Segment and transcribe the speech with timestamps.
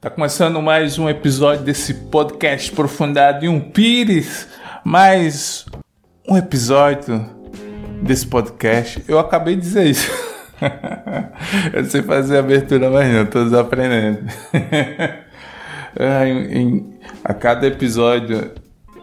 [0.00, 4.48] Tá começando mais um episódio desse podcast Profundidade um Pires,
[4.82, 5.66] mais
[6.26, 7.28] um episódio
[8.00, 9.04] desse podcast.
[9.06, 10.10] Eu acabei de dizer isso.
[11.74, 14.24] Eu sei fazer abertura, mas não, tô desaprendendo.
[17.22, 18.52] a cada episódio,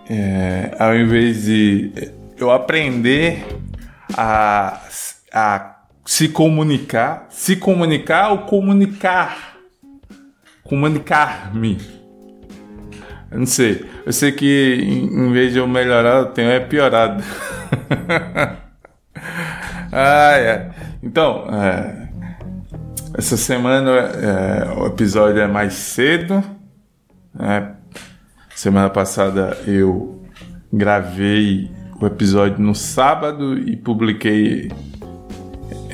[0.09, 3.45] é, ao invés de eu aprender
[4.16, 4.82] a,
[5.32, 9.57] a se comunicar, se comunicar ou comunicar
[10.68, 11.78] comunicar-me.
[13.32, 13.86] Eu não sei.
[14.06, 17.24] Eu sei que em, vez de eu melhorar, eu tenho é piorado.
[19.92, 20.72] ah, é.
[21.04, 22.08] Então, é,
[23.18, 26.44] essa semana é, o episódio é mais cedo.
[27.34, 27.74] Né?
[28.56, 30.24] Semana passada eu
[30.72, 34.72] gravei o episódio no sábado e publiquei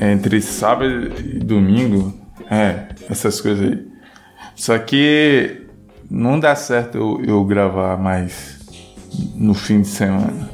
[0.00, 2.14] entre sábado e domingo.
[2.50, 3.93] É, essas coisas aí.
[4.54, 5.62] Só que
[6.10, 8.60] não dá certo eu, eu gravar mais
[9.34, 10.48] no fim de semana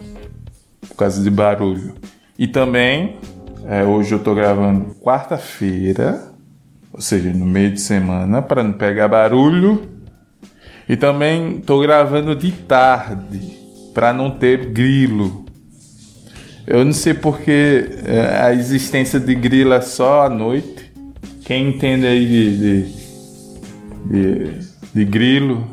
[0.81, 1.95] por causa de barulho.
[2.39, 3.17] E também,
[3.67, 6.33] é, hoje eu tô gravando quarta-feira,
[6.93, 9.89] ou seja, no meio de semana, para não pegar barulho.
[10.89, 13.59] E também tô gravando de tarde,
[13.95, 15.45] para não ter grilo.
[16.67, 20.91] Eu não sei porque é, a existência de grilo é só à noite.
[21.45, 23.00] Quem entende aí de, de
[24.05, 24.59] de,
[24.95, 25.67] de grilo,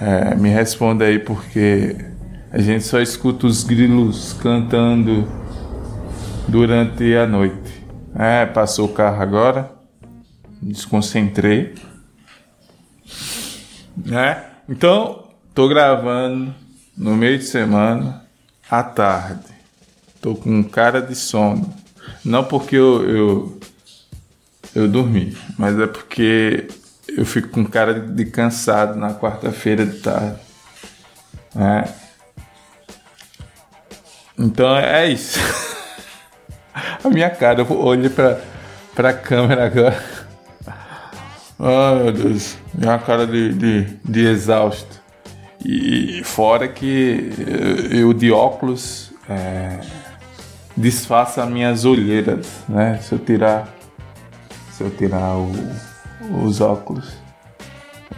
[0.00, 1.96] é, me responda aí porque
[2.50, 5.28] a gente só escuta os grilos cantando
[6.46, 7.84] durante a noite.
[8.14, 9.70] É, passou o carro agora,
[10.62, 11.74] desconcentrei.
[14.10, 16.54] É, então, tô gravando
[16.96, 18.24] no meio de semana,
[18.70, 19.46] à tarde.
[20.20, 21.72] Tô com cara de sono.
[22.24, 23.60] Não porque eu, eu
[24.74, 26.68] eu dormi, mas é porque
[27.08, 30.38] eu fico com cara de cansado na quarta-feira de tarde.
[31.56, 31.88] É.
[34.38, 35.38] Então é isso.
[37.02, 38.38] a minha cara, eu olhei pra,
[38.94, 40.02] pra câmera agora.
[41.58, 45.00] Ai meu Deus, minha cara de, de, de exausto.
[45.64, 47.32] E fora que
[47.90, 49.80] eu de óculos é,
[50.76, 53.00] disfarça minhas olheiras, né?
[53.02, 53.77] Se eu tirar
[54.78, 55.50] se eu tirar o,
[56.44, 57.12] os óculos.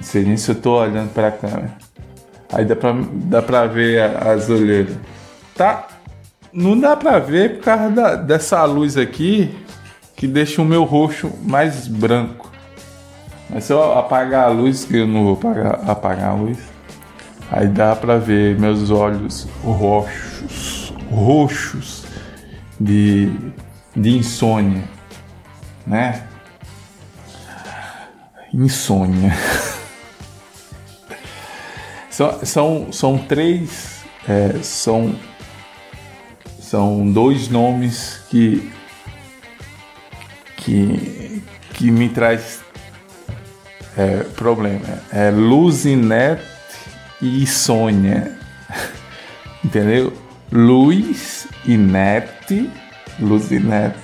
[0.02, 1.72] Sei nem se eu tô olhando pra câmera.
[2.52, 4.94] Aí dá pra, dá pra ver as olheiras.
[5.56, 5.88] Tá.
[6.52, 9.56] Não dá pra ver por causa da, dessa luz aqui
[10.16, 12.50] que deixa o meu rosto mais branco.
[13.48, 16.58] Mas se eu apagar a luz, que eu não vou apagar, apagar a luz,
[17.50, 22.04] aí dá pra ver meus olhos roxos, roxos
[22.78, 23.32] de,
[23.96, 24.84] de insônia,
[25.86, 26.29] né?
[28.52, 29.36] Insônia.
[32.10, 34.00] são, são, são três.
[34.28, 35.14] É, são,
[36.60, 38.70] são dois nomes que,
[40.56, 42.60] que, que me traz
[43.96, 45.02] é, problema.
[45.12, 46.42] É Luzinete
[47.20, 48.38] e Sônia.
[49.64, 50.12] Entendeu?
[50.52, 52.70] Luz e Nete,
[53.18, 53.98] Luzinete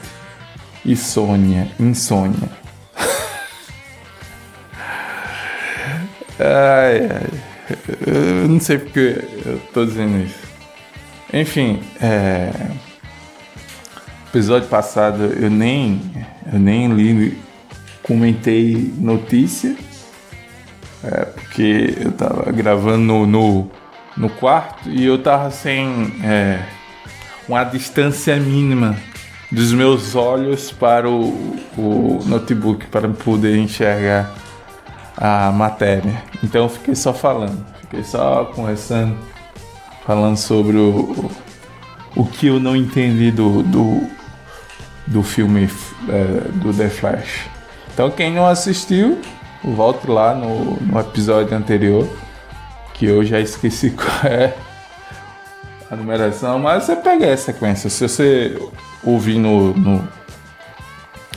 [0.85, 2.66] e Sônia, insônia.
[6.39, 7.47] Ai, ai.
[8.07, 10.47] Eu não sei porque eu tô dizendo isso.
[11.33, 12.51] Enfim, é...
[14.29, 16.01] episódio passado eu nem,
[16.53, 17.39] eu nem li,
[18.03, 19.75] comentei notícia,
[21.03, 23.71] é, porque eu tava gravando no, no,
[24.17, 26.63] no, quarto e eu tava sem é,
[27.49, 28.97] uma distância mínima
[29.51, 34.46] dos meus olhos para o, o notebook para poder enxergar
[35.17, 36.23] a matéria.
[36.43, 39.17] Então eu fiquei só falando, fiquei só conversando,
[40.07, 41.31] falando sobre o,
[42.15, 44.03] o que eu não entendi do, do,
[45.07, 45.69] do filme
[46.09, 47.49] é, do The Flash.
[47.93, 49.21] Então quem não assistiu,
[49.65, 52.07] volte lá no, no episódio anterior,
[52.95, 54.55] que eu já esqueci qual é
[55.91, 57.89] a numeração, mas você pega essa sequência.
[57.89, 58.59] Se você
[59.05, 60.09] ouvir no, no,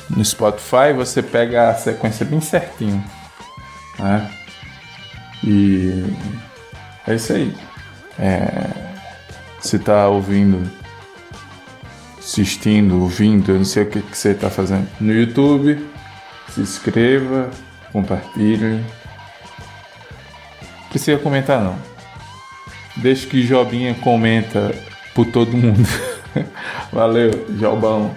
[0.10, 3.04] no Spotify, você pega a sequência bem certinho.
[4.00, 4.32] Né?
[5.44, 6.06] E
[7.08, 7.54] é isso aí.
[8.18, 8.70] É,
[9.60, 10.70] você está ouvindo,
[12.18, 15.86] assistindo, ouvindo, eu não sei o que, que você está fazendo no YouTube.
[16.50, 17.50] Se inscreva,
[17.92, 18.78] compartilhe.
[18.78, 18.84] Não
[20.90, 21.78] precisa comentar não.
[22.98, 24.74] Deixa que Jobinha comenta
[25.14, 25.88] por todo mundo.
[26.92, 28.14] Valeu, Jobão.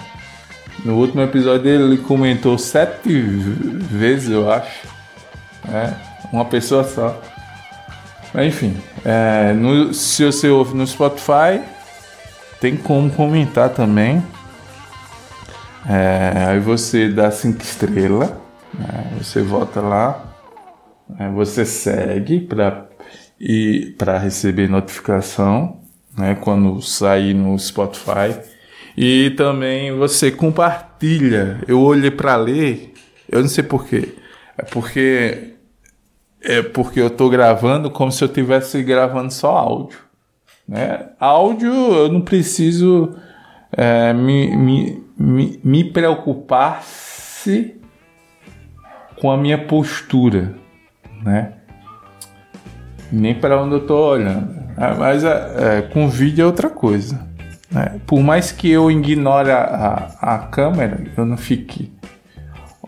[0.84, 4.91] No último episódio ele comentou sete vezes, eu acho.
[5.68, 5.94] É,
[6.32, 7.20] uma pessoa só.
[8.34, 11.60] Enfim, é, no, se você ouve no Spotify,
[12.60, 14.22] tem como comentar também.
[15.88, 18.30] É, aí você dá cinco estrelas,
[18.72, 20.36] né, você volta lá,
[21.08, 22.86] né, você segue para
[23.38, 25.80] e para receber notificação,
[26.16, 28.38] né, quando sair no Spotify.
[28.96, 31.60] E também você compartilha.
[31.66, 32.94] Eu olhei para ler,
[33.28, 34.14] eu não sei porquê.
[34.56, 35.51] É porque
[36.44, 39.98] é porque eu tô gravando como se eu tivesse gravando só áudio.
[40.66, 41.08] Né?
[41.18, 43.16] Áudio eu não preciso
[43.72, 47.80] é, me, me, me, me preocupar se
[49.20, 50.54] com a minha postura,
[51.22, 51.52] né?
[53.10, 54.62] Nem para onde eu tô olhando.
[54.76, 57.20] É, mas é, é, com vídeo é outra coisa.
[57.70, 58.00] Né?
[58.06, 59.62] Por mais que eu ignore a,
[60.20, 61.92] a, a câmera, eu não fique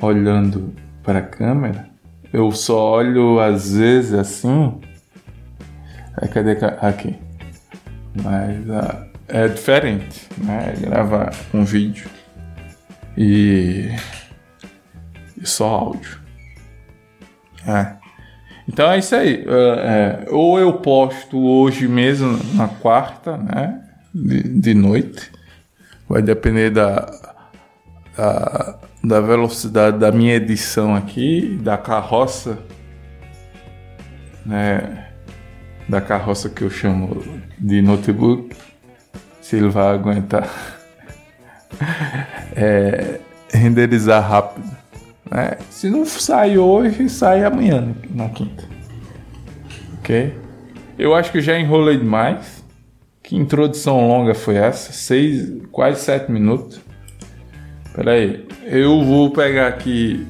[0.00, 1.93] olhando para a câmera.
[2.34, 4.80] Eu só olho às vezes assim.
[6.20, 7.16] É, cadê aqui?
[8.20, 10.74] Mas uh, é diferente, né?
[10.80, 12.10] Gravar um vídeo
[13.16, 13.88] e,
[15.40, 16.18] e só áudio.
[17.68, 17.94] É.
[18.66, 19.44] Então é isso aí.
[19.46, 23.80] É, ou eu posto hoje mesmo, na quarta, né?
[24.12, 25.30] De, de noite.
[26.08, 27.08] Vai depender da,
[28.16, 32.58] da, da, velocidade da minha edição aqui, da carroça,
[34.44, 35.08] né?
[35.86, 37.22] Da carroça que eu chamo
[37.58, 38.56] de notebook.
[39.42, 40.48] Se ele vai aguentar
[42.56, 43.20] é,
[43.52, 44.66] renderizar rápido.
[45.30, 45.58] Né?
[45.68, 48.64] Se não sai hoje, sai amanhã, na quinta.
[49.98, 50.34] Ok?
[50.98, 52.64] Eu acho que já enrolei demais.
[53.22, 54.92] Que introdução longa foi essa?
[54.92, 56.80] Seis, quase sete minutos.
[57.94, 58.46] Pera aí.
[58.66, 60.26] Eu vou pegar aqui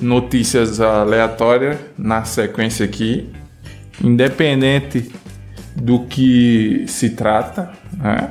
[0.00, 3.28] notícias aleatórias na sequência aqui.
[4.02, 5.10] Independente
[5.74, 8.30] do que se trata, né?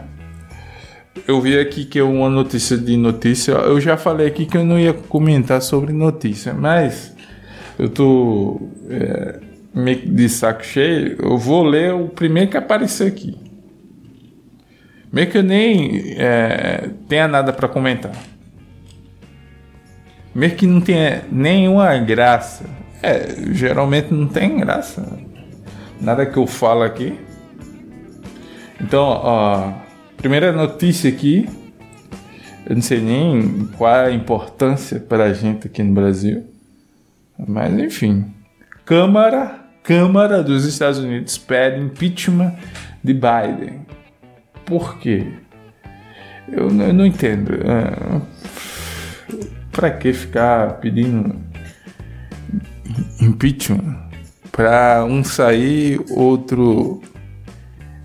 [1.27, 3.51] eu vi aqui que é uma notícia de notícia.
[3.51, 7.13] Eu já falei aqui que eu não ia comentar sobre notícia, mas
[7.77, 9.39] eu tô é,
[9.73, 11.17] meio de saco cheio.
[11.21, 13.48] Eu vou ler o primeiro que aparecer aqui.
[15.11, 18.11] Meio que eu nem é, tenha nada para comentar.
[20.33, 22.65] Meio que não tenha nenhuma graça.
[23.01, 25.05] É, geralmente não tem graça.
[25.99, 27.17] Nada que eu falo aqui.
[28.79, 29.73] Então, ó.
[30.17, 31.47] Primeira notícia aqui,
[32.65, 36.45] eu não sei nem qual a importância para a gente aqui no Brasil,
[37.47, 38.25] mas enfim.
[38.85, 42.53] Câmara, Câmara dos Estados Unidos pede impeachment
[43.01, 43.85] de Biden.
[44.69, 45.33] Por quê?
[46.47, 47.49] Eu, eu não entendo.
[47.55, 48.21] Uh,
[49.71, 51.35] para que ficar pedindo
[53.19, 53.97] impeachment?
[54.51, 57.01] Para um sair, outro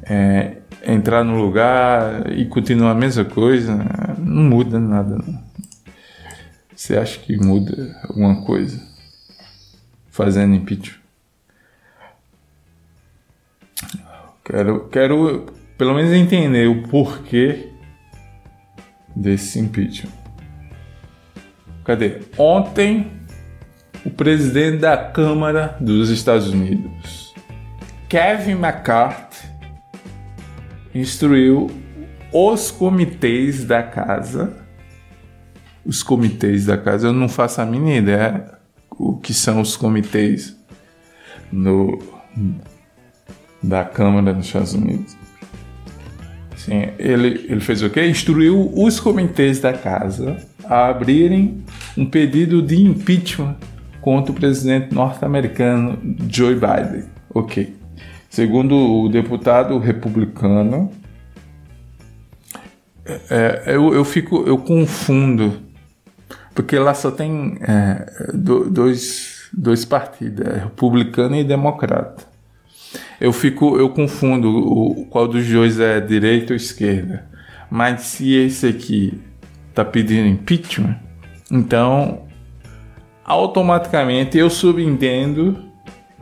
[0.05, 3.77] é, entrar no lugar e continuar a mesma coisa,
[4.19, 5.17] não muda nada.
[5.17, 5.45] Não.
[6.75, 8.81] Você acha que muda alguma coisa
[10.11, 11.03] fazendo impeachment?
[14.45, 17.71] Quero, quero pelo menos entender o porquê
[19.15, 20.13] desse impeachment.
[21.85, 22.21] Cadê?
[22.39, 23.13] Ontem,
[24.05, 27.35] o presidente da Câmara dos Estados Unidos,
[28.09, 29.49] Kevin McCarthy,
[30.95, 31.71] instruiu
[32.33, 34.63] os comitês da casa.
[35.85, 38.59] Os comitês da casa, eu não faço a mínima ideia
[38.91, 40.57] o que são os comitês
[41.53, 41.99] no,
[43.63, 45.24] da Câmara dos Estados Unidos.
[46.65, 48.07] Sim, ele, ele fez o quê?
[48.09, 51.63] Instruiu os comitês da casa a abrirem
[51.95, 53.55] um pedido de impeachment
[54.01, 57.05] contra o presidente norte-americano Joe Biden.
[57.35, 57.77] Ok.
[58.31, 60.91] Segundo o deputado republicano,
[63.31, 65.59] é, eu, eu fico, eu confundo,
[66.55, 72.34] porque lá só tem é, dois, dois partidos, é republicano e democrata.
[73.21, 77.27] Eu fico, eu confundo o, qual dos dois é direita ou esquerda.
[77.71, 79.21] Mas se esse aqui
[79.71, 80.97] está pedindo impeachment,
[81.51, 82.23] então
[83.25, 85.59] automaticamente eu subentendo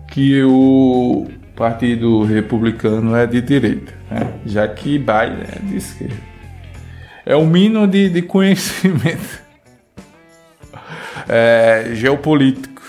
[0.09, 1.27] que o
[1.57, 4.33] Partido Republicano é de direita, né?
[4.47, 6.33] já que Biden é de esquerda.
[7.25, 9.43] É o mínimo de, de conhecimento
[11.29, 12.83] é, geopolítico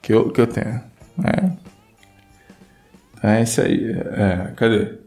[0.00, 0.80] que eu, que eu tenho.
[1.16, 1.53] Né?
[3.24, 3.90] É isso aí.
[3.90, 4.98] É, cadê?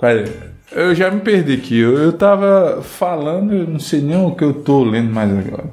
[0.00, 0.24] Cadê?
[0.72, 1.78] Eu já me perdi aqui.
[1.78, 5.70] Eu, eu tava falando, eu não sei nem o que eu tô lendo mais agora.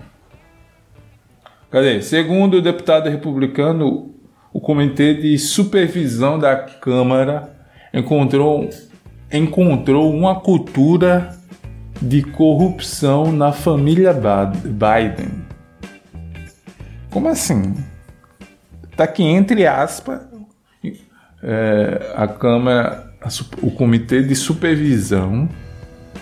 [1.71, 1.99] Cadê?
[2.03, 4.13] Segundo o deputado republicano,
[4.53, 7.51] o Comitê de Supervisão da Câmara
[7.91, 8.69] encontrou,
[9.33, 11.35] encontrou uma cultura
[11.99, 15.43] de corrupção na família Biden.
[17.09, 17.73] Como assim?
[18.95, 20.26] Tá aqui entre aspas
[21.41, 23.27] é, a Câmara, a,
[23.61, 25.49] o Comitê de Supervisão,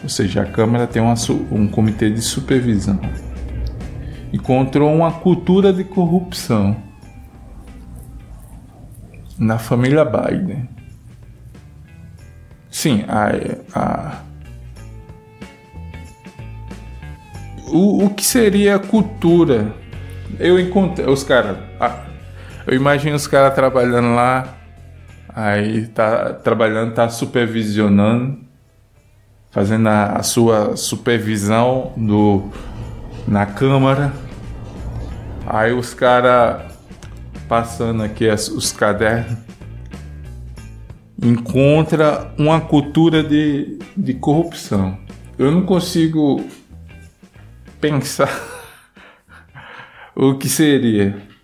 [0.03, 1.15] ou seja, a Câmara tem uma,
[1.51, 2.99] um comitê de supervisão,
[4.31, 6.75] encontrou uma cultura de corrupção
[9.37, 10.69] na família Biden.
[12.69, 13.31] Sim, a,
[13.73, 14.21] a
[17.67, 19.73] o, o que seria cultura?
[20.39, 21.57] Eu encontrei os caras.
[22.67, 24.54] Eu imagino os caras trabalhando lá,
[25.35, 28.39] aí tá trabalhando, tá supervisionando,
[29.51, 32.49] fazendo a, a sua supervisão do,
[33.27, 34.13] na câmara.
[35.45, 36.71] Aí os caras
[37.49, 39.37] passando aqui as, os cadernos
[41.21, 44.97] encontra uma cultura de, de corrupção.
[45.37, 46.45] Eu não consigo
[47.81, 48.31] pensar
[50.15, 51.34] o que seria.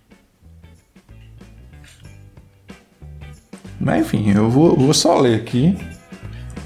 [3.82, 5.76] Mas enfim, eu vou, vou só ler aqui.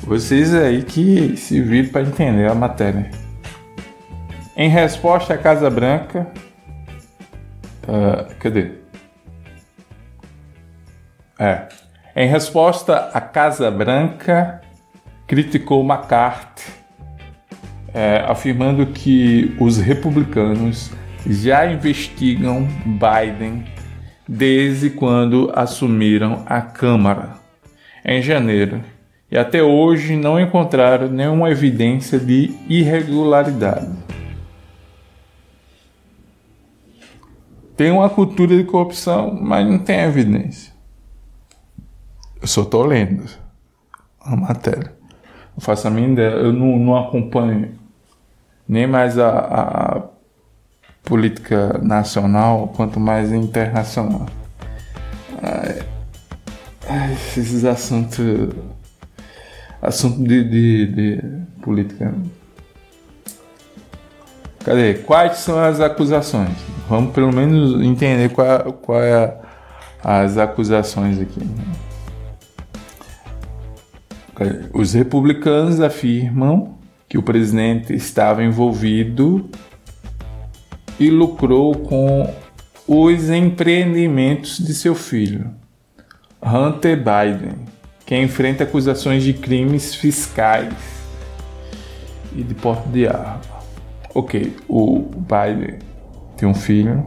[0.02, 3.10] Vocês aí que se viram para entender a matéria.
[4.54, 6.26] Em resposta à Casa Branca.
[7.84, 8.72] Uh, cadê?
[11.38, 11.68] É.
[12.14, 14.60] Em resposta, a Casa Branca
[15.26, 16.70] criticou McCarthy,
[17.94, 20.90] é, afirmando que os republicanos
[21.26, 23.64] já investigam Biden
[24.28, 27.34] desde quando assumiram a Câmara
[28.04, 28.82] em janeiro
[29.30, 33.90] e até hoje não encontraram nenhuma evidência de irregularidade.
[37.76, 40.72] Tem uma cultura de corrupção, mas não tem evidência.
[42.40, 43.28] Eu só estou lendo
[44.20, 44.94] a matéria.
[45.54, 46.30] Não faço a minha ideia.
[46.30, 47.74] Eu não, não acompanho
[48.68, 50.02] nem mais a, a,
[51.06, 54.26] política nacional, quanto mais internacional.
[55.40, 55.82] Ai,
[56.88, 58.54] ai, esses assuntos.
[59.80, 61.22] Assunto de, de, de
[61.62, 62.12] política.
[64.64, 64.94] Cadê?
[64.94, 66.50] Quais são as acusações?
[66.88, 69.36] Vamos pelo menos entender qual, qual é
[70.02, 71.40] as acusações aqui.
[74.74, 76.76] Os republicanos afirmam
[77.08, 79.48] que o presidente estava envolvido
[80.98, 82.32] e lucrou com
[82.86, 85.50] os empreendimentos de seu filho,
[86.42, 87.56] Hunter Biden,
[88.04, 90.72] que enfrenta acusações de crimes fiscais
[92.34, 93.40] e de porte de arma.
[94.14, 95.78] Ok, o Biden
[96.36, 97.06] tem um filho,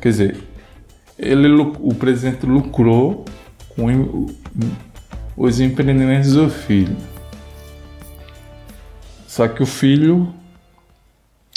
[0.00, 0.36] quer dizer,
[1.18, 3.24] ele, o presidente lucrou
[3.76, 4.26] com
[5.36, 6.96] os empreendimentos do filho.
[9.26, 10.34] Só que o filho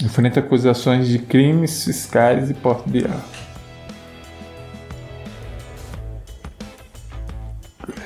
[0.02, 3.24] enfrenta acusações de crimes fiscais e porte de arma.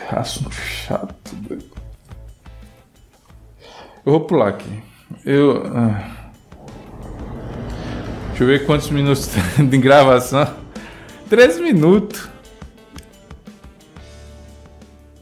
[0.10, 1.36] Assunto chato.
[4.06, 4.84] Eu vou pular aqui.
[5.26, 5.64] Eu.
[5.76, 6.32] Ah,
[8.30, 9.30] deixa eu ver quantos minutos
[9.60, 10.48] de gravação.
[11.30, 12.30] Três minutos.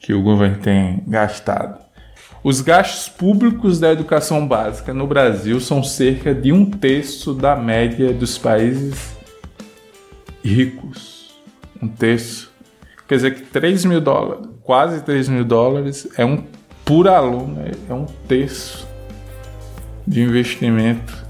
[0.00, 1.78] Que o governo tem gastado.
[2.42, 8.12] Os gastos públicos da educação básica no Brasil são cerca de um terço da média
[8.12, 9.16] dos países
[10.44, 11.32] ricos.
[11.80, 12.50] Um terço.
[13.06, 16.42] Quer dizer que 3 mil dólares, quase 3 mil dólares, é um
[16.84, 18.86] por aluno, é um terço
[20.06, 21.24] de investimento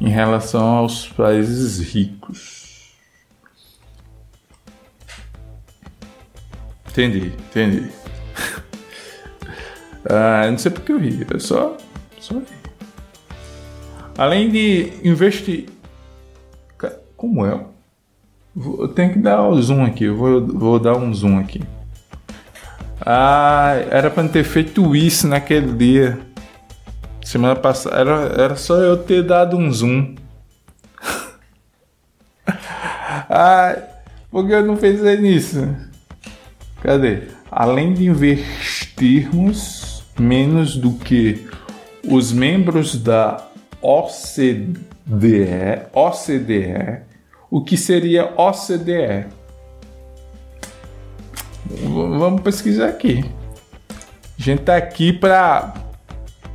[0.00, 2.92] em relação aos países ricos.
[6.90, 7.90] Entendi, entendi.
[10.08, 11.76] ah, não sei porque eu ri, eu só,
[12.20, 12.46] só ri.
[14.16, 15.68] Além de investir.
[17.16, 17.64] Como é?
[18.56, 21.60] Eu tenho que dar o zoom aqui, eu vou, vou dar um zoom aqui.
[23.04, 26.18] Ah, era para ter feito isso naquele dia.
[27.24, 30.14] Semana passada era, era só eu ter dado um zoom.
[33.28, 33.76] ah,
[34.30, 35.68] por que eu não fiz nisso?
[36.82, 37.28] Cadê?
[37.50, 41.48] Além de investirmos menos do que
[42.04, 43.46] os membros da
[43.80, 44.78] OCDE,
[45.92, 47.02] OCDE,
[47.50, 49.37] o que seria OCDE?
[51.70, 53.24] Vamos pesquisar aqui.
[54.38, 55.74] A gente tá aqui para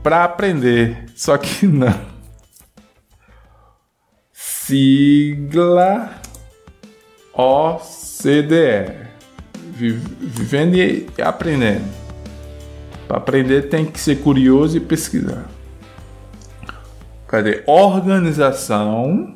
[0.02, 2.14] para aprender, só que não.
[4.34, 6.10] Sigla
[7.34, 9.04] OCDE.
[9.76, 11.86] Vivendo e aprendendo.
[13.08, 15.46] Para aprender tem que ser curioso e pesquisar.
[17.28, 17.64] Cadê?
[17.66, 19.36] Organização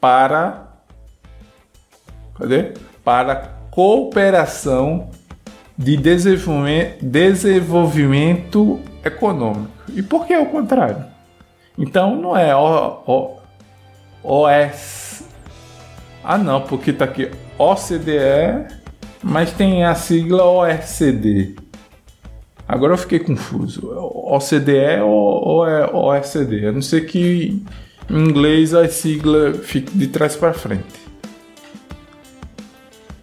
[0.00, 0.68] para
[2.38, 2.72] Cadê?
[3.04, 5.08] Para cooperação
[5.78, 9.70] de desenvolvimento, econômico.
[9.94, 11.04] E por que é o contrário?
[11.78, 13.36] Então não é o, o,
[14.24, 15.22] OS.
[16.24, 18.66] Ah não, porque tá aqui OCDE,
[19.22, 21.54] mas tem a sigla OECD.
[22.66, 23.88] Agora eu fiquei confuso.
[23.88, 26.66] OCDE ou, ou é OECD?
[26.66, 27.64] A não ser que
[28.10, 31.07] em inglês a sigla fique de trás para frente.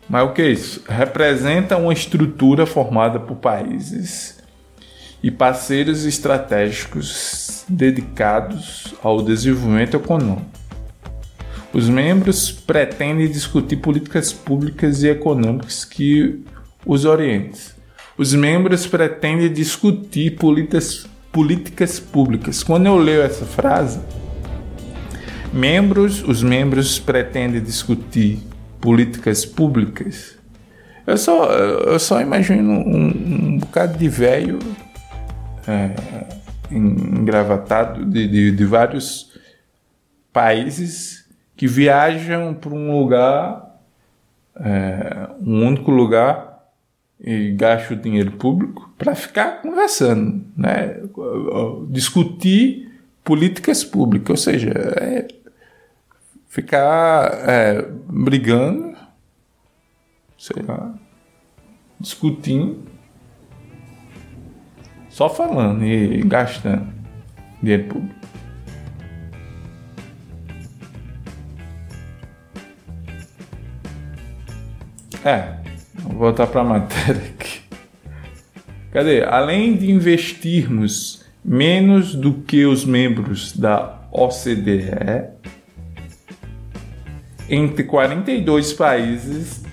[0.09, 0.83] Mas o que é isso?
[0.87, 4.37] Representa uma estrutura formada por países
[5.21, 10.45] e parceiros estratégicos dedicados ao desenvolvimento econômico.
[11.73, 16.41] Os membros pretendem discutir políticas públicas e econômicas que
[16.85, 17.59] os orientem.
[18.17, 22.63] Os membros pretendem discutir políticas, políticas públicas.
[22.63, 23.99] Quando eu leio essa frase,
[25.51, 28.39] membros, os membros pretendem discutir
[28.85, 30.37] políticas públicas.
[31.07, 34.59] Eu só, eu só imagino um, um bocado de velho
[35.67, 35.95] é,
[36.71, 39.33] engravatado de, de, de vários
[40.31, 41.25] países
[41.57, 43.75] que viajam para um lugar,
[44.55, 46.63] é, um único lugar,
[47.19, 50.99] e gastam dinheiro público para ficar conversando, né?
[51.89, 52.91] discutir
[53.23, 55.27] políticas públicas, ou seja, é
[56.55, 58.95] ficar é, brigando,
[60.37, 60.95] sei lá,
[61.99, 62.87] discutindo,
[65.09, 66.87] só falando e gastando
[67.61, 68.15] dinheiro público.
[75.25, 75.57] É,
[75.95, 77.63] vou voltar para a matéria aqui.
[78.93, 79.25] Cadê?
[79.25, 85.34] Além de investirmos menos do que os membros da OCDE,
[87.49, 89.63] entre 42 países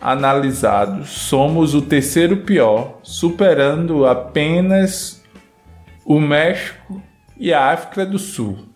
[0.00, 5.22] analisados, somos o terceiro pior, superando apenas
[6.04, 7.00] o México
[7.38, 8.66] e a África do Sul.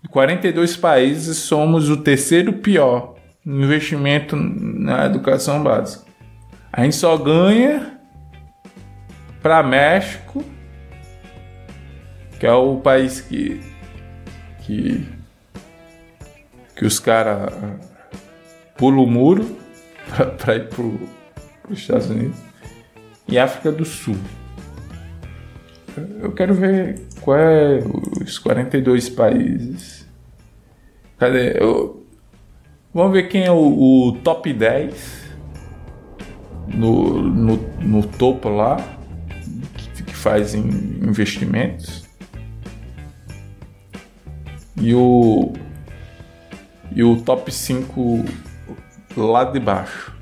[0.00, 6.04] De 42 países, somos o terceiro pior no investimento na educação básica.
[6.72, 7.98] A gente só ganha
[9.42, 10.44] para México,
[12.38, 13.60] que é o país que,
[14.60, 15.17] que
[16.78, 17.52] que os caras
[18.76, 19.44] pulam o muro
[20.38, 20.84] para ir para
[21.68, 22.38] os Estados Unidos
[23.26, 24.16] e África do Sul.
[26.20, 27.82] Eu quero ver qual é
[28.22, 30.08] os 42 países.
[31.18, 31.60] Cadê?
[31.60, 32.06] Eu...
[32.94, 35.34] Vamos ver quem é o, o top 10
[36.68, 38.76] no, no, no, topo lá
[40.06, 42.06] que faz investimentos.
[44.80, 45.52] E o
[46.98, 48.24] e o top 5
[49.16, 50.12] lá de baixo.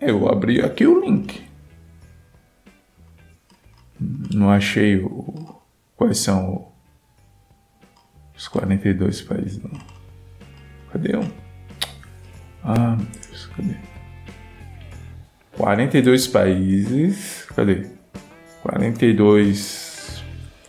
[0.00, 1.44] Eu abri aqui o link.
[4.32, 5.60] Não achei o,
[5.96, 6.72] quais são
[8.36, 9.60] os 42 países.
[9.60, 9.80] Não.
[10.92, 11.28] Cadê um?
[12.62, 13.76] Ah, meu Deus, cadê?
[15.56, 17.44] 42 países.
[17.56, 17.90] Cadê?
[18.62, 19.91] 42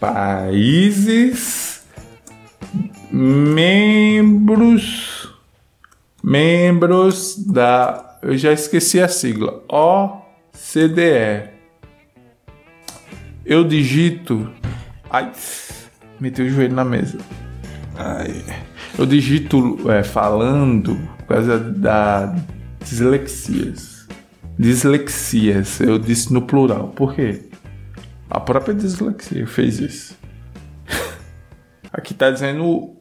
[0.03, 1.81] países
[3.09, 4.53] membros
[6.21, 11.51] membros da eu já esqueci a sigla OCDE
[13.45, 14.51] eu digito
[15.09, 15.31] ai
[16.19, 17.17] meti o joelho na mesa.
[17.95, 18.43] Ai,
[18.97, 22.35] eu digito é, falando por causa da
[22.79, 24.07] dislexias.
[24.57, 26.89] Dislexias eu disse no plural.
[26.89, 27.52] Por quê
[28.33, 30.17] a própria dislexia fez isso.
[31.93, 32.99] Aqui está dizendo o,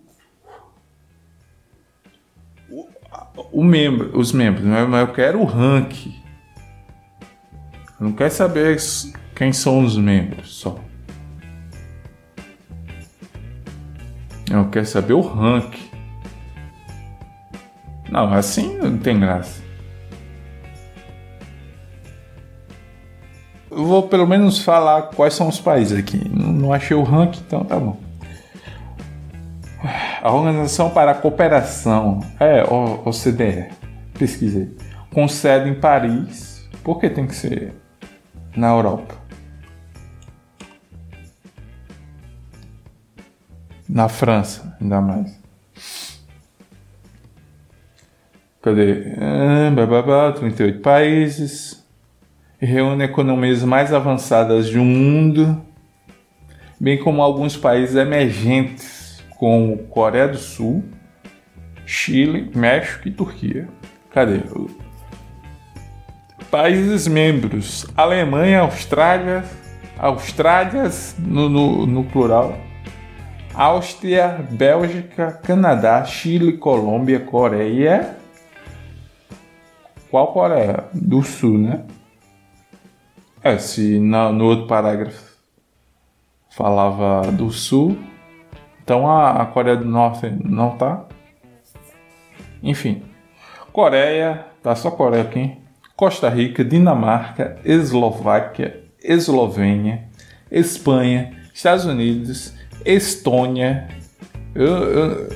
[3.51, 4.85] o, membro, os membros, é?
[4.85, 6.07] mas eu quero o rank.
[7.99, 8.77] Eu não quero saber
[9.35, 10.79] quem são os membros só.
[14.51, 15.79] Eu quero saber o rank.
[18.11, 19.62] Não, assim não tem graça.
[23.75, 26.21] Eu vou pelo menos falar quais são os países aqui.
[26.29, 27.99] Não achei o ranking, então tá bom.
[30.23, 33.73] A Organização para a Cooperação, é, OCDE,
[34.13, 34.77] pesquisei,
[35.13, 36.69] com sede em Paris.
[36.85, 37.73] Por que tem que ser
[38.55, 39.15] na Europa?
[43.89, 45.41] Na França, ainda mais.
[48.61, 49.15] Cadê?
[49.19, 51.82] Ah, bababá, 38 países
[52.65, 55.61] reúne economias mais avançadas do mundo,
[56.79, 60.85] bem como alguns países emergentes, como Coreia do Sul,
[61.85, 63.69] Chile, México e Turquia.
[64.11, 64.43] Cadê?
[66.51, 69.45] Países membros: Alemanha, Austrália,
[69.99, 72.57] Austrálias no, no, no plural,
[73.53, 78.17] Áustria, Bélgica, Canadá, Chile, Colômbia, Coreia.
[80.11, 80.85] Qual Coreia?
[80.93, 81.85] Do Sul, né?
[83.45, 85.37] É, se no, no outro parágrafo
[86.49, 87.99] falava do Sul,
[88.85, 91.07] então a, a Coreia do Norte não tá.
[92.63, 93.03] Enfim,
[93.73, 95.57] Coreia, tá só Coreia aqui.
[95.97, 100.05] Costa Rica, Dinamarca, Eslováquia, Eslovênia,
[100.51, 103.89] Espanha, Estados Unidos, Estônia.
[104.55, 105.29] Eu, eu,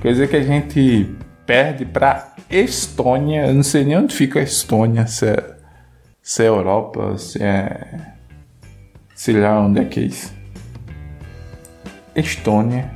[0.00, 1.14] quer dizer que a gente
[1.46, 3.46] perde para Estônia.
[3.46, 5.61] Eu não sei nem onde fica a Estônia, se é
[6.22, 8.14] se é Europa, se é.
[9.14, 10.32] sei lá onde é que é isso.
[12.14, 12.90] Estônia,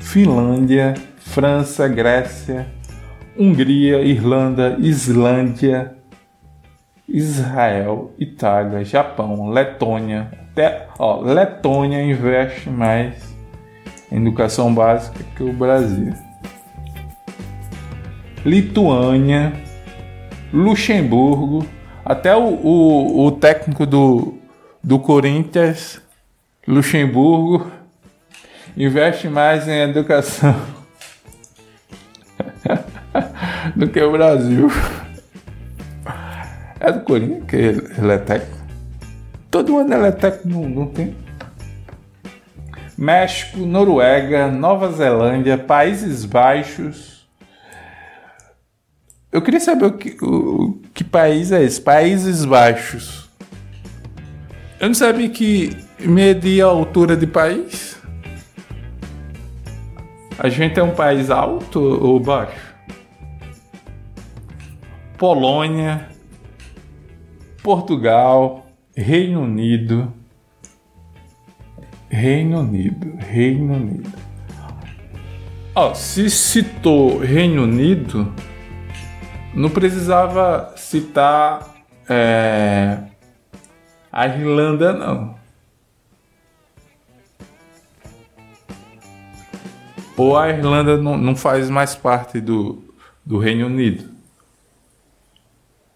[0.00, 2.66] Finlândia, França, Grécia,
[3.38, 5.94] Hungria, Irlanda, Islândia,
[7.08, 10.30] Israel, Itália, Japão, Letônia.
[10.50, 13.34] Até, ó, Letônia investe mais
[14.10, 16.12] em educação básica que o Brasil.
[18.44, 19.52] Lituânia,
[20.52, 21.66] Luxemburgo,
[22.04, 24.34] até o, o, o técnico do,
[24.82, 26.00] do Corinthians,
[26.66, 27.70] Luxemburgo,
[28.76, 30.54] investe mais em educação
[33.74, 34.68] do que o Brasil.
[36.78, 38.64] É do Corinthians que ele é técnico.
[39.50, 41.16] Todo mundo ele é técnico, não, não tem.
[42.98, 47.14] México, Noruega, Nova Zelândia, Países Baixos,
[49.34, 51.80] eu queria saber o que, o, que país é esse?
[51.80, 53.28] Países Baixos.
[54.78, 58.00] Eu não sabia que media a altura de país.
[60.38, 62.74] A gente é um país alto ou baixo?
[65.18, 66.08] Polônia,
[67.62, 70.12] Portugal, Reino Unido.
[72.10, 74.12] Reino Unido, Reino Unido.
[75.74, 78.32] Ó, se citou Reino Unido,
[79.54, 81.74] não precisava citar
[82.08, 82.98] é,
[84.12, 85.34] a Irlanda, não.
[90.16, 92.84] Ou a Irlanda não, não faz mais parte do,
[93.24, 94.12] do Reino Unido.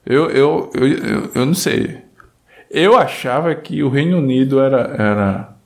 [0.04, 2.02] Eu, eu, eu, eu, eu não sei.
[2.70, 5.56] Eu achava que o Reino Unido era, era,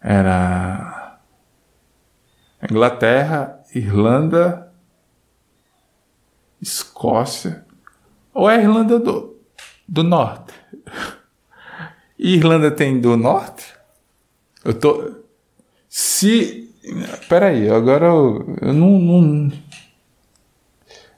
[0.00, 1.18] era
[2.70, 4.72] Inglaterra, Irlanda
[6.60, 7.61] Escócia
[8.32, 9.36] ou a Irlanda do,
[9.86, 10.54] do Norte.
[12.18, 13.74] Irlanda tem do norte?
[14.64, 15.16] Eu tô.
[15.88, 16.70] Se.
[17.28, 19.52] Peraí, agora eu, eu não, não.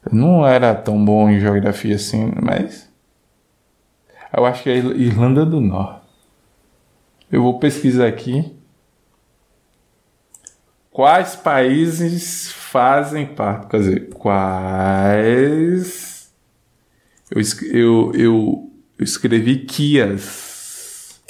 [0.07, 2.91] Eu não era tão bom em geografia assim, mas.
[4.35, 6.01] Eu acho que é Irlanda do Norte.
[7.31, 8.57] Eu vou pesquisar aqui.
[10.91, 13.67] Quais países fazem parte?
[13.67, 16.14] Quer dizer, quais.
[17.35, 17.43] Eu,
[17.73, 21.21] eu, eu, eu escrevi Kias.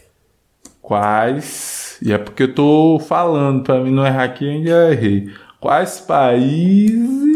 [0.83, 1.97] Quais.
[2.03, 5.33] E é porque eu tô falando, para mim não errar aqui, ainda errei.
[5.59, 7.35] Quais países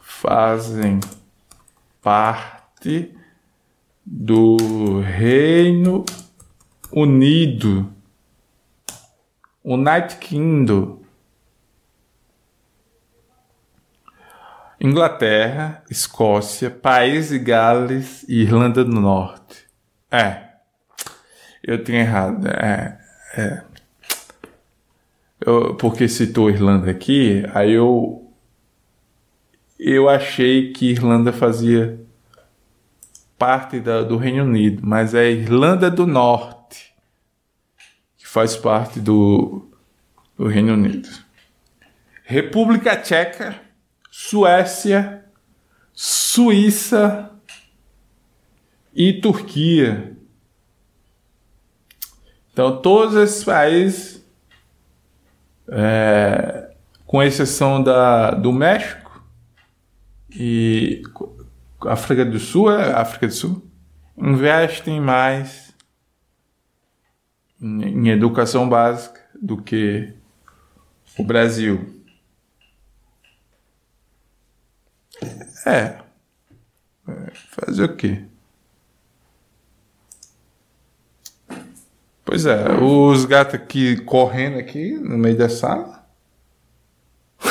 [0.00, 0.98] fazem
[2.02, 3.14] parte
[4.04, 4.56] do
[4.98, 6.04] Reino
[6.90, 7.88] Unido?
[9.64, 11.03] United Kingdom.
[14.84, 19.64] Inglaterra, Escócia, País de Gales e Irlanda do Norte.
[20.10, 20.44] É.
[21.62, 22.46] Eu tinha errado.
[22.46, 23.00] É.
[23.34, 23.62] é.
[25.40, 28.30] Eu, porque citou Irlanda aqui, aí eu.
[29.78, 31.98] Eu achei que Irlanda fazia
[33.38, 36.94] parte da, do Reino Unido, mas é Irlanda do Norte
[38.18, 39.66] que faz parte do,
[40.36, 41.08] do Reino Unido.
[42.22, 43.63] República Tcheca
[44.16, 45.24] Suécia,
[45.92, 47.32] Suíça
[48.94, 50.16] e Turquia.
[52.52, 54.24] Então, todos esses países,
[55.66, 56.72] é,
[57.04, 59.20] com exceção da, do México
[60.30, 61.02] e
[61.80, 63.68] África do Sul, é África do Sul,
[64.16, 65.74] investem mais
[67.60, 70.14] em, em educação básica do que
[71.18, 71.93] o Brasil.
[75.66, 75.98] É.
[77.08, 77.32] é.
[77.50, 78.24] Fazer o quê?
[82.24, 86.04] Pois é, os gatos aqui correndo aqui no meio da sala.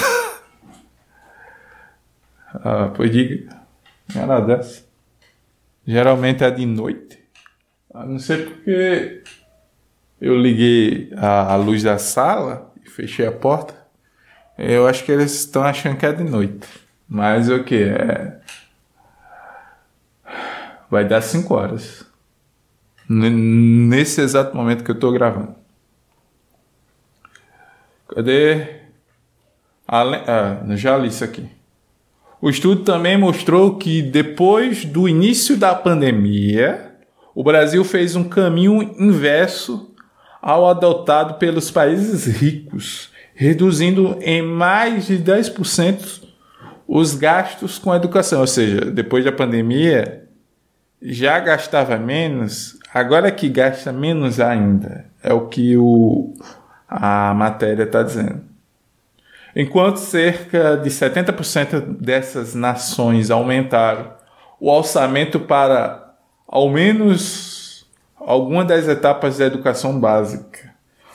[2.53, 3.61] ah, pois diga.
[4.15, 4.83] Era dessa.
[5.85, 7.19] Geralmente é de noite.
[7.93, 9.23] A não ser porque
[10.19, 13.75] eu liguei a, a luz da sala e fechei a porta.
[14.57, 16.67] Eu acho que eles estão achando que é de noite.
[17.13, 17.75] Mas o que?
[17.75, 18.39] É...
[20.89, 22.03] Vai dar 5 horas.
[23.07, 25.53] Nesse exato momento que eu estou gravando.
[28.07, 28.79] Cadê?
[29.87, 31.47] Ah, já li isso aqui.
[32.41, 36.95] O estudo também mostrou que depois do início da pandemia,
[37.35, 39.93] o Brasil fez um caminho inverso
[40.41, 46.22] ao adotado pelos países ricos, reduzindo em mais de 10%
[46.87, 50.27] os gastos com a educação, ou seja, depois da pandemia
[51.01, 56.33] já gastava menos, agora que gasta menos ainda, é o que o,
[56.87, 58.41] a matéria está dizendo.
[59.55, 64.13] Enquanto cerca de 70% dessas nações aumentaram
[64.59, 66.15] o orçamento para
[66.47, 70.73] ao menos alguma das etapas da educação básica,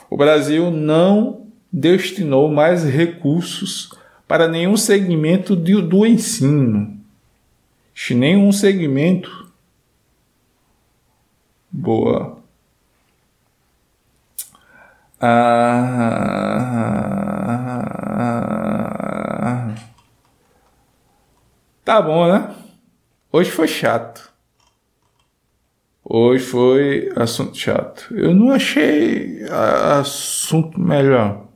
[0.09, 3.91] o Brasil não destinou mais recursos
[4.29, 7.03] para nenhum segmento de, do ensino.
[8.11, 9.49] Nenhum segmento.
[11.71, 12.37] Boa.
[15.19, 15.65] Ah,
[21.83, 22.55] tá bom, né?
[23.31, 24.31] Hoje foi chato.
[26.05, 28.13] Hoje foi assunto chato.
[28.15, 31.48] Eu não achei assunto melhor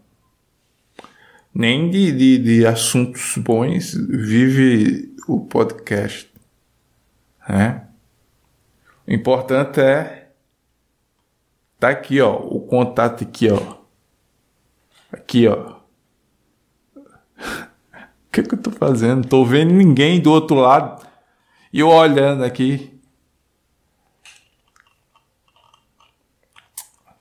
[1.54, 6.32] nem de, de, de assuntos bons vive o podcast.
[7.48, 7.88] Né?
[9.08, 10.32] O importante é
[11.80, 13.78] tá aqui, ó, o contato aqui, ó.
[15.12, 15.76] Aqui, ó.
[18.26, 19.28] O que, que eu tô fazendo?
[19.28, 21.06] Tô vendo ninguém do outro lado
[21.72, 23.00] e eu olhando aqui.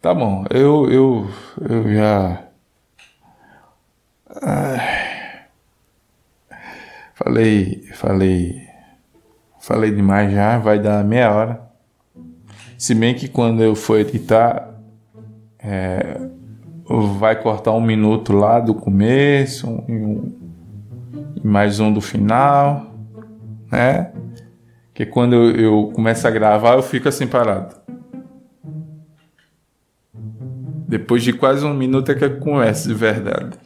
[0.01, 2.52] Tá bom, eu eu eu já
[7.15, 8.63] falei, falei,
[9.61, 11.63] falei demais já, vai dar meia hora.
[12.79, 14.75] Se bem que quando eu for editar,
[15.59, 16.21] é,
[17.19, 20.33] vai cortar um minuto lá do começo um,
[21.37, 22.93] e mais um do final,
[23.71, 24.13] né?
[24.93, 27.77] Que quando eu, eu começo a gravar eu fico assim parado.
[30.89, 33.57] Depois de quase um minuto é que eu começo de verdade.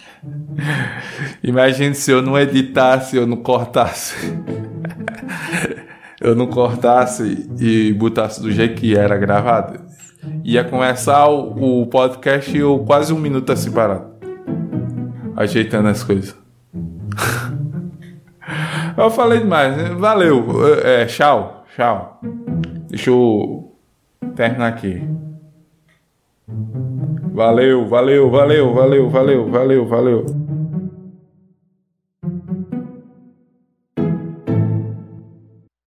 [1.42, 4.14] Imagine se eu não editasse, eu não cortasse.
[6.20, 9.80] eu não cortasse e botasse do jeito que era gravado,
[10.44, 14.16] ia começar o, podcast e eu quase um minuto assim parado.
[15.36, 16.34] Ajeitando as coisas.
[18.96, 19.94] eu falei demais, né?
[19.94, 20.46] valeu.
[20.82, 22.20] É, tchau, tchau.
[22.88, 23.72] Deixa eu
[24.34, 25.02] terminar aqui.
[27.32, 30.45] Valeu, valeu, valeu, valeu, valeu, valeu, valeu.